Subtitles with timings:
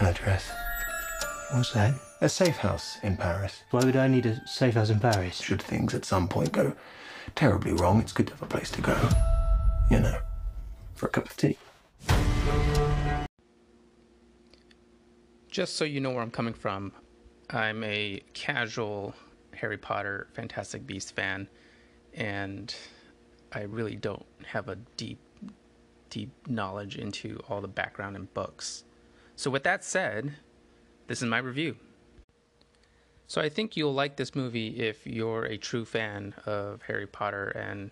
[0.00, 0.50] An address.
[1.52, 1.94] What's that?
[2.22, 3.64] A safe house in Paris.
[3.70, 5.42] Why would I need a safe house in Paris?
[5.42, 6.74] Should things at some point go
[7.34, 8.96] terribly wrong, it's good to have a place to go.
[9.90, 10.18] You know,
[10.94, 11.58] for a cup of tea.
[15.50, 16.92] Just so you know where I'm coming from,
[17.50, 19.14] I'm a casual
[19.54, 21.46] Harry Potter Fantastic Beast fan,
[22.14, 22.74] and
[23.52, 25.20] I really don't have a deep,
[26.08, 28.84] deep knowledge into all the background and books.
[29.40, 30.34] So, with that said,
[31.06, 31.76] this is my review.
[33.26, 37.48] So, I think you'll like this movie if you're a true fan of Harry Potter
[37.48, 37.90] and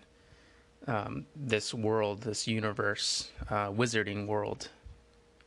[0.85, 4.69] um, this world, this universe, uh, wizarding world.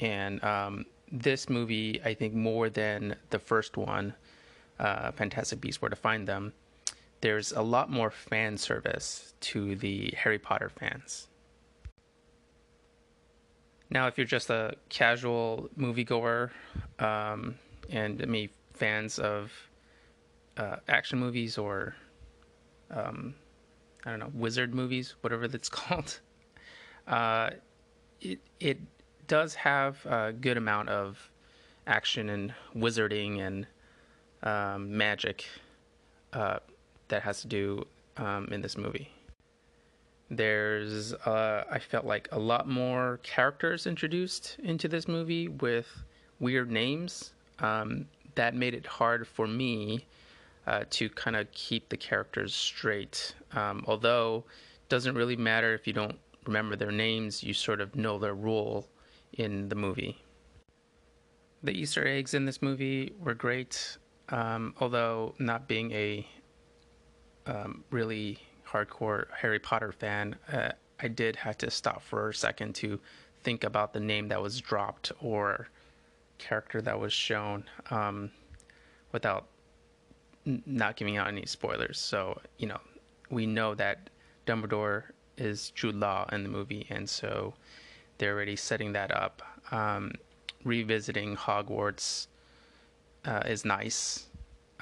[0.01, 4.13] And um, this movie, I think, more than the first one,
[4.81, 6.53] uh, Fantastic Beasts: Where to Find Them,
[7.21, 11.29] there's a lot more fan service to the Harry Potter fans.
[13.93, 16.51] Now, if you're just a casual moviegoer
[16.99, 17.57] um,
[17.91, 19.53] and me fans of
[20.57, 21.95] uh, action movies or
[22.91, 23.35] um,
[24.07, 26.21] I don't know wizard movies, whatever that's called,
[27.07, 27.51] uh,
[28.23, 28.79] it it
[29.29, 31.31] does have a good amount of
[31.87, 33.67] action and wizarding and
[34.43, 35.45] um, magic
[36.33, 36.61] uh,
[37.09, 37.87] that has to do
[38.17, 39.11] um, in this movie.
[40.33, 45.87] There's, uh, I felt like a lot more characters introduced into this movie with
[46.41, 47.35] weird names.
[47.59, 50.07] Um, that made it hard for me
[50.67, 53.35] uh, to kind of keep the characters straight.
[53.53, 54.45] Um, although,
[54.89, 58.89] doesn't really matter if you don't remember their names, you sort of know their role
[59.35, 60.17] in the movie.
[61.63, 63.99] The Easter eggs in this movie were great,
[64.31, 66.27] um, although not being a
[67.45, 68.39] um, really
[68.73, 70.71] hardcore Harry Potter fan, uh,
[71.01, 72.99] I did have to stop for a second to
[73.43, 75.69] think about the name that was dropped or
[76.39, 78.31] character that was shown um,
[79.13, 79.47] without
[80.47, 81.99] n- not giving out any spoilers.
[81.99, 82.81] So, you know,
[83.31, 84.11] we know that
[84.47, 85.05] Dumbledore
[85.37, 87.55] is Jude Law in the movie, and so
[88.19, 89.43] they're already setting that up.
[89.71, 90.13] Um,
[90.65, 92.29] revisiting Hogwarts
[93.25, 94.27] uh, is nice.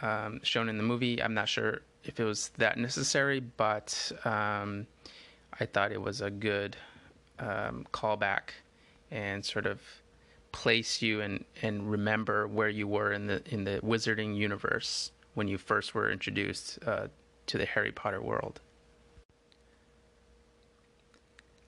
[0.02, 4.86] Um, shown in the movie, I'm not sure if it was that necessary, but um,
[5.58, 6.76] I thought it was a good
[7.38, 8.50] um, callback
[9.10, 9.80] and sort of
[10.52, 15.46] place you and, and remember where you were in the in the wizarding universe when
[15.46, 17.06] you first were introduced uh,
[17.46, 18.60] to the Harry Potter world.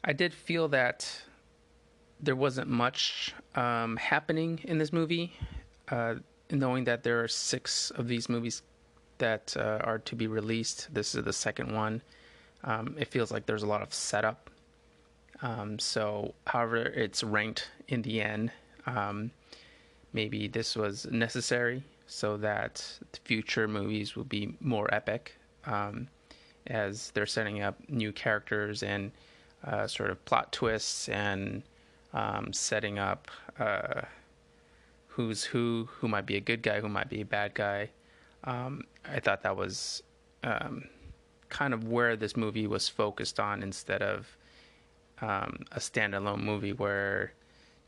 [0.05, 1.23] I did feel that
[2.21, 5.33] there wasn't much um, happening in this movie,
[5.89, 6.17] uh,
[6.51, 8.63] knowing that there are six of these movies
[9.23, 10.93] that uh, are to be released.
[10.93, 12.03] This is the second one.
[12.65, 14.51] Um, it feels like there's a lot of setup.
[15.43, 18.51] Um, so, however, it's ranked in the end.
[18.87, 19.31] Um,
[20.13, 22.85] maybe this was necessary so that
[23.25, 26.09] future movies will be more epic um,
[26.67, 29.13] as they're setting up new characters and
[29.65, 31.63] uh, sort of plot twists and
[32.13, 34.03] um, setting up uh,
[35.07, 37.89] who's who, who might be a good guy, who might be a bad guy.
[38.45, 40.03] Um, I thought that was
[40.43, 40.85] um,
[41.49, 44.37] kind of where this movie was focused on instead of
[45.21, 47.33] um, a standalone movie where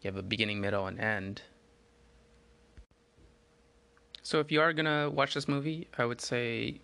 [0.00, 1.42] you have a beginning, middle, and end.
[4.22, 6.80] So if you are gonna watch this movie, I would say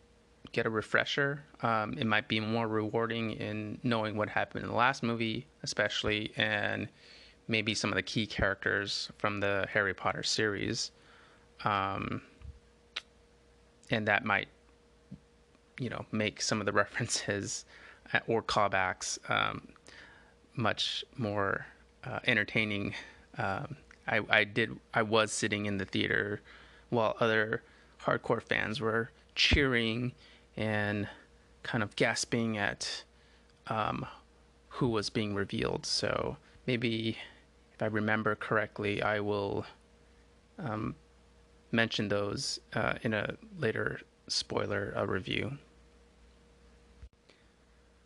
[0.53, 1.45] get a refresher.
[1.63, 6.33] Um, it might be more rewarding in knowing what happened in the last movie, especially,
[6.37, 6.89] and
[7.49, 10.91] maybe some of the key characters from the Harry Potter series.
[11.65, 12.23] Um,
[13.91, 14.49] and that might,
[15.79, 17.65] you know, make some of the references
[18.13, 19.69] uh, or callbacks um,
[20.57, 21.67] much more
[22.05, 22.95] uh, entertaining.
[23.39, 24.79] Um, I, I did.
[24.93, 26.41] I was sitting in the theater
[26.89, 27.63] while other
[28.03, 30.13] hardcore fans were cheering
[30.57, 31.09] and
[31.63, 33.05] kind of gasping at
[33.69, 34.07] um,
[34.69, 35.87] who was being revealed.
[35.87, 36.37] So
[36.67, 37.19] maybe
[37.73, 39.65] if I remember correctly, I will
[40.59, 40.95] um,
[41.73, 45.59] mention those uh, in a later spoiler uh, review.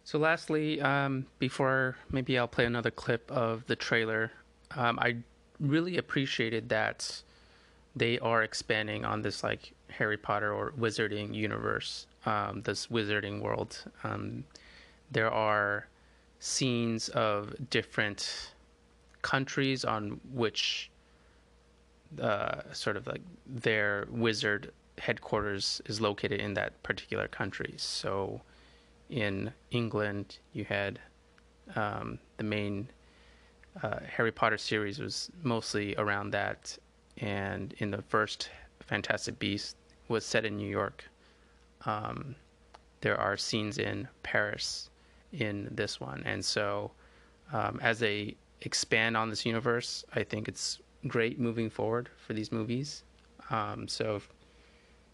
[0.04, 4.30] So, lastly, um, before maybe I'll play another clip of the trailer,
[4.76, 5.16] um, I
[5.60, 7.22] really appreciated that
[7.96, 13.78] they are expanding on this like Harry Potter or wizarding universe, um, this wizarding world.
[14.02, 14.44] Um,
[15.10, 15.86] there are
[16.38, 18.52] scenes of different
[19.22, 20.90] countries on which
[22.20, 27.74] uh, sort of like their wizard headquarters is located in that particular country.
[27.76, 28.40] So
[29.10, 30.98] in England, you had
[31.74, 32.88] um, the main
[33.82, 36.78] uh, Harry Potter series was mostly around that
[37.18, 38.50] and in the first
[38.80, 39.76] Fantastic Beast
[40.08, 41.04] was set in New York.
[41.86, 42.34] Um,
[43.00, 44.90] there are scenes in Paris
[45.32, 46.90] in this one, and so
[47.52, 52.50] um, as they expand on this universe, I think it's great moving forward for these
[52.52, 53.04] movies.
[53.50, 54.28] Um, so if,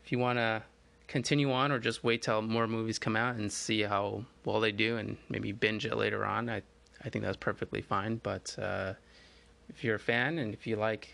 [0.04, 0.62] if you want to
[1.08, 4.72] continue on or just wait till more movies come out and see how well they
[4.72, 6.62] do and maybe binge it later on, I
[7.04, 8.20] I think that's perfectly fine.
[8.22, 8.94] But uh,
[9.68, 11.08] if you're a fan and if you like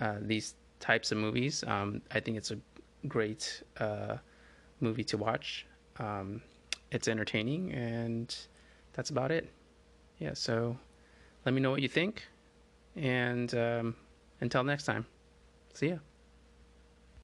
[0.00, 2.58] uh, these types of movies, um, I think it's a
[3.06, 4.16] great uh,
[4.80, 5.66] movie to watch.
[5.98, 6.42] Um,
[6.90, 8.34] it's entertaining, and
[8.92, 9.50] that's about it.
[10.18, 10.76] Yeah, so
[11.44, 12.26] let me know what you think,
[12.96, 13.94] and um,
[14.40, 15.06] until next time,
[15.74, 15.96] see ya.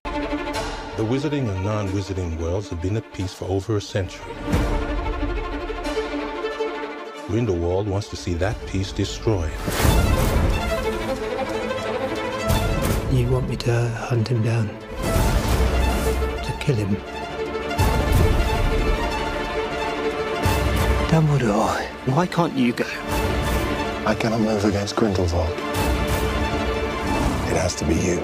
[0.04, 4.34] The wizarding and non-wizarding worlds have been at peace for over a century.
[7.28, 9.50] Grindelwald wants to see that peace destroyed.
[13.10, 14.68] You want me to hunt him down?
[16.44, 16.96] To kill him?
[21.08, 23.31] Dumbledore, why can't you go?
[24.04, 25.48] I cannot move against Grindelwald.
[27.48, 28.18] It has to be you.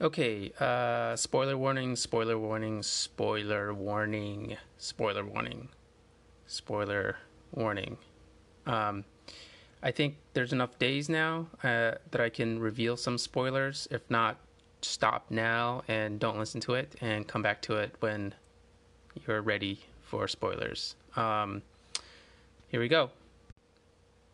[0.00, 5.70] Okay, uh, spoiler warning, spoiler warning, spoiler warning, spoiler warning,
[6.46, 7.16] spoiler
[7.52, 7.96] warning.
[8.66, 9.04] Um,
[9.82, 13.88] I think there's enough days now uh, that I can reveal some spoilers.
[13.90, 14.36] If not,
[14.80, 18.34] stop now and don't listen to it and come back to it when
[19.26, 20.94] you're ready for spoilers.
[21.16, 21.62] Um,
[22.68, 23.10] here we go.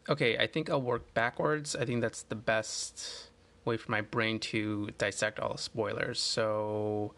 [0.09, 1.77] Okay, I think I'll work backwards.
[1.77, 3.29] I think that's the best
[3.65, 6.19] way for my brain to dissect all the spoilers.
[6.19, 7.13] So,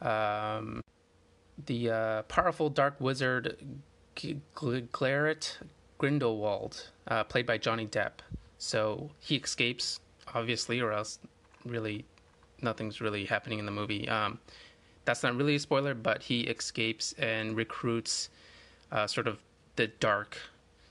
[0.00, 0.82] um,
[1.66, 3.56] the uh, powerful dark wizard
[4.14, 5.58] Gellert
[5.98, 8.12] Grindelwald, uh, played by Johnny Depp.
[8.58, 10.00] So he escapes,
[10.34, 11.18] obviously, or else
[11.64, 12.04] really
[12.60, 14.08] nothing's really happening in the movie.
[14.08, 14.38] Um,
[15.04, 18.30] that's not really a spoiler, but he escapes and recruits
[18.90, 19.38] uh, sort of
[19.76, 20.38] the dark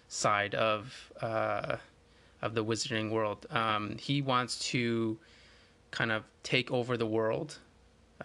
[0.08, 1.78] side of uh,
[2.42, 3.46] of the wizarding world.
[3.52, 5.18] Um, he wants to
[5.92, 7.60] kind of take over the world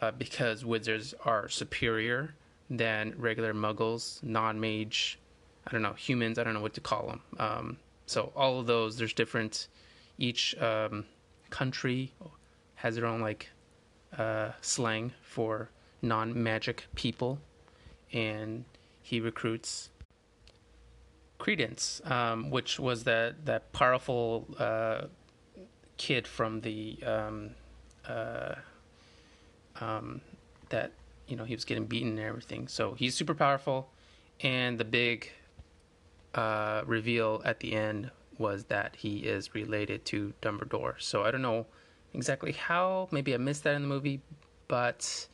[0.00, 2.34] uh, because wizards are superior
[2.70, 5.18] than regular muggles, non mage,
[5.66, 7.20] I don't know, humans, I don't know what to call them.
[7.38, 7.76] Um,
[8.06, 9.68] so, all of those, there's different,
[10.18, 11.04] each um,
[11.50, 12.12] country
[12.76, 13.50] has their own like
[14.16, 15.70] uh, slang for
[16.02, 17.38] non magic people.
[18.12, 18.64] And
[19.02, 19.90] he recruits
[21.38, 25.02] Credence, um, which was that that powerful uh,
[25.96, 27.50] kid from the um,
[28.08, 28.54] uh,
[29.80, 30.20] um,
[30.70, 30.92] that
[31.26, 32.68] you know he was getting beaten and everything.
[32.68, 33.90] So he's super powerful,
[34.40, 35.32] and the big
[36.34, 40.94] uh, reveal at the end was that he is related to Dumbledore.
[40.98, 41.66] So I don't know
[42.12, 43.08] exactly how.
[43.10, 44.20] Maybe I missed that in the movie,
[44.68, 45.28] but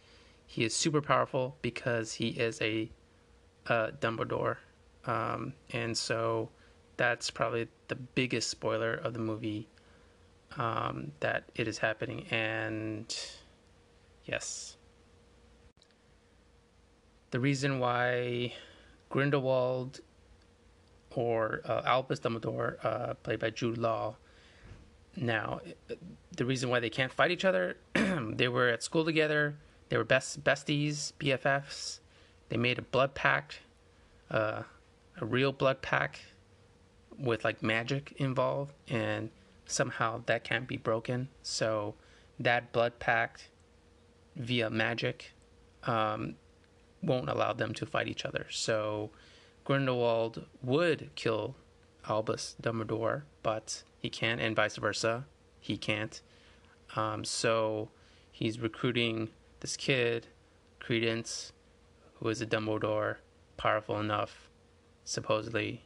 [0.47, 2.91] he is super powerful because he is a
[3.67, 4.59] uh, Dumbledore
[5.05, 6.51] um, and so
[6.97, 9.69] that's probably the biggest spoiler of the movie
[10.57, 12.27] um, that it is happening.
[12.31, 13.15] And
[14.25, 14.77] yes,
[17.33, 18.53] the reason why
[19.11, 20.01] Grindelwald
[21.11, 24.17] or uh, Albus Dumbledore, uh, played by Jude Law,
[25.17, 25.61] now
[26.37, 29.57] the reason why they can't fight each other, they were at school together.
[29.89, 31.99] They were best besties, BFFs.
[32.49, 33.59] They made a blood pact.
[34.31, 34.63] Uh,
[35.21, 36.21] a real blood pact,
[37.19, 39.31] with like magic involved and
[39.67, 41.95] somehow that can't be broken so
[42.39, 43.49] that blood pact
[44.37, 45.33] via magic
[45.85, 46.35] um,
[47.03, 49.11] won't allow them to fight each other so
[49.65, 51.55] grindelwald would kill
[52.09, 55.25] albus dumbledore but he can't and vice versa
[55.61, 56.21] he can't
[56.97, 57.89] um, so
[58.31, 59.29] he's recruiting
[59.61, 60.27] this kid
[60.81, 61.53] credence
[62.15, 63.17] who is a dumbledore
[63.57, 64.49] powerful enough
[65.05, 65.83] supposedly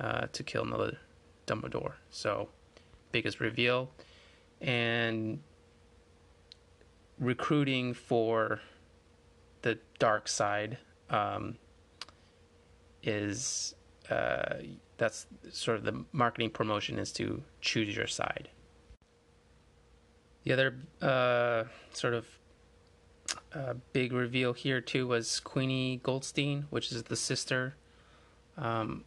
[0.00, 0.98] uh, to kill another
[1.46, 1.94] Dumbledore.
[2.10, 2.48] So,
[3.10, 3.90] biggest reveal.
[4.60, 5.40] And
[7.18, 8.60] recruiting for
[9.62, 10.78] the dark side
[11.10, 11.56] um,
[13.02, 13.74] is
[14.10, 14.56] uh,
[14.98, 18.48] that's sort of the marketing promotion is to choose your side.
[20.44, 22.26] The other uh, sort of
[23.54, 27.76] uh, big reveal here too was Queenie Goldstein, which is the sister
[28.56, 29.04] um,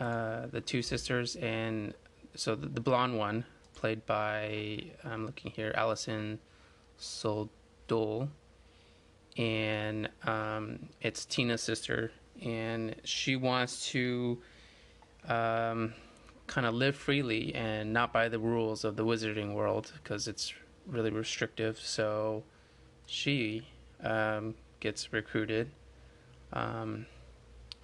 [0.00, 1.94] uh, the two sisters, and
[2.34, 3.44] so the, the blonde one,
[3.74, 6.38] played by I'm looking here, Alison
[6.98, 8.28] Sudol,
[9.36, 12.12] and um, it's Tina's sister,
[12.44, 14.38] and she wants to
[15.28, 15.94] um,
[16.46, 20.52] kind of live freely and not by the rules of the wizarding world because it's
[20.86, 21.78] really restrictive.
[21.78, 22.42] So
[23.06, 23.66] she
[24.02, 25.70] um, gets recruited.
[26.52, 27.06] Um,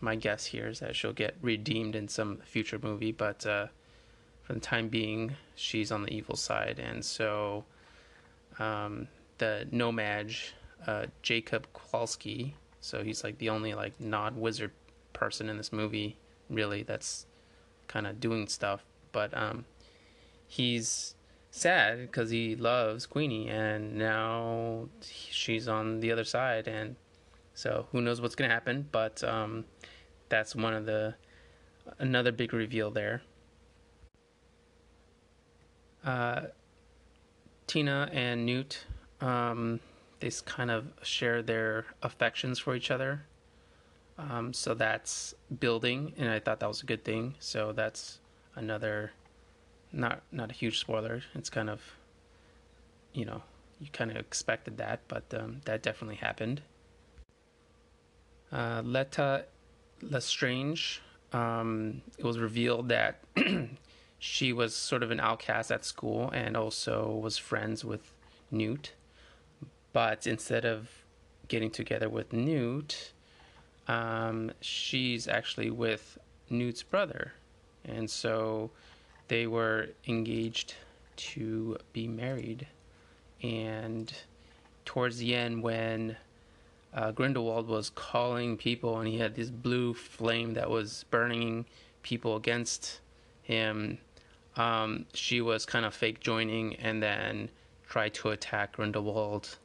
[0.01, 3.69] my guess here is that she'll get redeemed in some future movie, but uh,
[4.43, 7.65] for the time being, she's on the evil side, and so
[8.59, 10.55] um, the No-Maj
[10.87, 14.71] uh, Jacob Kowalski, so he's like the only like non-wizard
[15.13, 16.17] person in this movie,
[16.49, 16.83] really.
[16.83, 17.27] That's
[17.87, 19.65] kind of doing stuff, but um,
[20.47, 21.15] he's
[21.51, 26.97] sad because he loves Queenie, and now she's on the other side, and
[27.55, 28.89] so who knows what's gonna happen?
[28.93, 29.65] But um,
[30.29, 31.15] that's one of the
[31.99, 33.23] another big reveal there.
[36.05, 36.43] Uh,
[37.67, 38.87] Tina and Newt,
[39.21, 39.81] um,
[40.21, 43.23] they kind of share their affections for each other.
[44.19, 47.35] Um, so that's building, and I thought that was a good thing.
[47.39, 48.19] So that's
[48.57, 49.13] another,
[49.93, 51.23] not not a huge spoiler.
[51.35, 51.81] It's kind of,
[53.13, 53.43] you know,
[53.81, 56.63] you kind of expected that, but um, that definitely happened.
[58.51, 59.45] Uh, Leta
[60.03, 61.01] Lestrange,
[61.33, 63.21] um, it was revealed that
[64.19, 68.13] she was sort of an outcast at school and also was friends with
[68.51, 68.93] Newt.
[69.93, 70.89] But instead of
[71.49, 73.13] getting together with Newt,
[73.87, 76.19] um, she's actually with
[76.51, 77.33] Newt's brother.
[77.85, 78.71] And so
[79.29, 80.75] they were engaged
[81.17, 82.67] to be married.
[83.43, 84.13] And
[84.85, 86.17] towards the end, when
[86.95, 91.65] uh, Grindelwald was calling people and he had this blue flame that was burning
[92.03, 93.01] people against
[93.43, 93.99] him,
[94.57, 97.49] um, she was kind of fake joining and then
[97.89, 99.57] tried to attack Grindelwald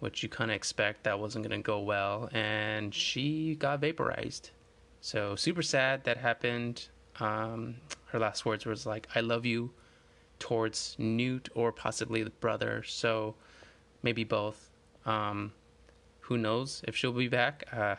[0.00, 4.50] which you kind of expect that wasn't going to go well, and she got vaporized.
[5.00, 6.88] So super sad that happened.
[7.20, 7.76] Um,
[8.06, 9.72] her last words was like, "I love you,"
[10.38, 12.82] towards Newt or possibly the brother.
[12.82, 13.34] So
[14.02, 14.70] maybe both.
[15.04, 15.52] Um,
[16.20, 17.64] who knows if she'll be back?
[17.72, 17.96] Uh,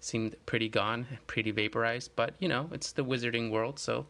[0.00, 2.10] seemed pretty gone, pretty vaporized.
[2.16, 4.06] But you know, it's the wizarding world, so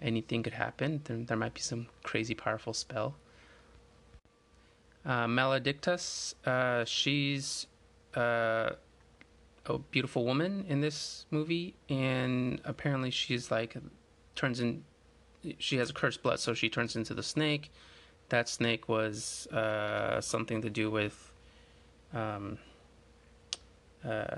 [0.00, 1.02] anything could happen.
[1.04, 3.16] There, there might be some crazy powerful spell.
[5.08, 7.66] Uh, Maledictus, uh, she's
[8.14, 8.72] uh,
[9.64, 13.74] a beautiful woman in this movie, and apparently she's like
[14.34, 14.84] turns in.
[15.56, 17.72] She has a cursed blood, so she turns into the snake.
[18.28, 21.32] That snake was uh, something to do with.
[22.12, 22.58] Um,
[24.04, 24.36] uh,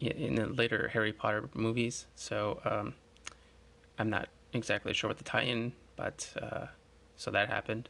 [0.00, 2.94] in the later Harry Potter movies, so um,
[3.98, 6.66] I'm not exactly sure what the tie-in, but uh,
[7.16, 7.88] so that happened.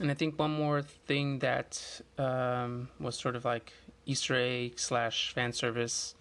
[0.00, 3.72] And I think one more thing that um, was sort of like
[4.06, 6.14] Easter egg slash fan service.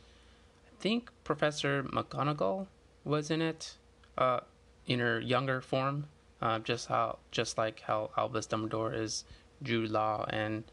[0.67, 2.67] I think Professor McGonagall
[3.03, 3.75] was in it,
[4.17, 4.39] uh,
[4.87, 6.07] in her younger form,
[6.41, 9.23] uh, just how just like how Albus Dumbledore is
[9.61, 10.63] Jude Law, and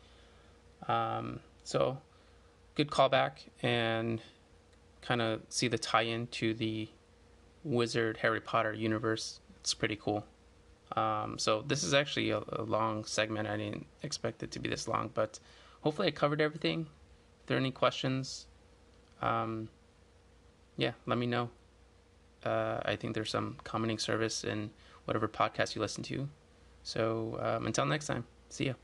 [0.88, 1.98] um, so
[2.74, 3.32] good callback
[3.62, 4.20] and
[5.02, 6.88] kind of see the tie-in to the
[7.62, 9.40] Wizard Harry Potter universe.
[9.60, 10.24] It's pretty cool.
[10.96, 13.48] Um, so this is actually a, a, long segment.
[13.48, 15.40] I didn't expect it to be this long, but
[15.80, 16.86] hopefully I covered everything.
[17.40, 18.46] If there are any questions,
[19.20, 19.68] um,
[20.76, 21.50] yeah, let me know.
[22.44, 24.70] Uh, I think there's some commenting service in
[25.04, 26.28] whatever podcast you listen to.
[26.84, 28.74] So um, until next time, see ya.